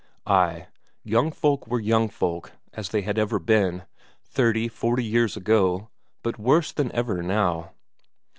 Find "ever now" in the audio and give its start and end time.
6.93-7.69